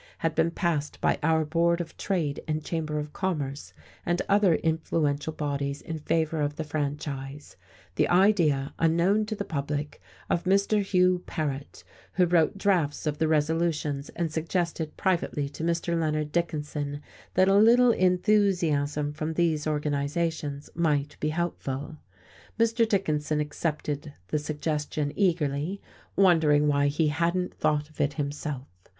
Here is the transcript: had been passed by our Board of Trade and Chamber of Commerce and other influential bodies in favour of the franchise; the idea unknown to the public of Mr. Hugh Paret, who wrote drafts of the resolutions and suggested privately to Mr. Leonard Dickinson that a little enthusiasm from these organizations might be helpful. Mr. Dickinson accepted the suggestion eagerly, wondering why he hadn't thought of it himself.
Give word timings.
had 0.17 0.33
been 0.33 0.49
passed 0.49 0.99
by 0.99 1.19
our 1.21 1.45
Board 1.45 1.79
of 1.79 1.95
Trade 1.95 2.39
and 2.47 2.65
Chamber 2.65 2.97
of 2.97 3.13
Commerce 3.13 3.71
and 4.03 4.19
other 4.27 4.55
influential 4.55 5.31
bodies 5.31 5.79
in 5.79 5.99
favour 5.99 6.41
of 6.41 6.55
the 6.55 6.63
franchise; 6.63 7.55
the 7.97 8.07
idea 8.09 8.73
unknown 8.79 9.27
to 9.27 9.35
the 9.35 9.45
public 9.45 10.01
of 10.27 10.45
Mr. 10.45 10.81
Hugh 10.81 11.21
Paret, 11.27 11.83
who 12.13 12.25
wrote 12.25 12.57
drafts 12.57 13.05
of 13.05 13.19
the 13.19 13.27
resolutions 13.27 14.09
and 14.15 14.31
suggested 14.33 14.97
privately 14.97 15.47
to 15.49 15.63
Mr. 15.63 15.95
Leonard 15.95 16.31
Dickinson 16.31 16.99
that 17.35 17.47
a 17.47 17.53
little 17.53 17.91
enthusiasm 17.91 19.13
from 19.13 19.35
these 19.35 19.67
organizations 19.67 20.67
might 20.73 21.15
be 21.19 21.29
helpful. 21.29 21.97
Mr. 22.59 22.89
Dickinson 22.89 23.39
accepted 23.39 24.13
the 24.29 24.39
suggestion 24.39 25.13
eagerly, 25.15 25.79
wondering 26.15 26.67
why 26.67 26.87
he 26.87 27.09
hadn't 27.09 27.53
thought 27.53 27.87
of 27.87 28.01
it 28.01 28.13
himself. 28.13 28.65